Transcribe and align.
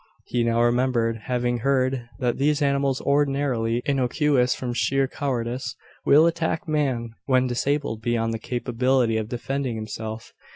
He 0.25 0.43
now 0.43 0.63
remembered 0.63 1.17
having 1.25 1.59
heard, 1.59 2.09
that 2.17 2.39
these 2.39 2.63
animals 2.63 3.01
ordinarily 3.01 3.83
innocuous, 3.85 4.55
from 4.55 4.73
sheer 4.73 5.07
cowardice 5.07 5.75
will 6.07 6.25
attack 6.25 6.67
man 6.67 7.11
when 7.27 7.45
disabled 7.45 8.01
beyond 8.01 8.33
the 8.33 8.39
capability 8.39 9.17
of 9.17 9.29
defending 9.29 9.75
himself. 9.75 10.33